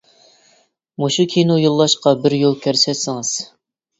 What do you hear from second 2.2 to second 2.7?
بىر يول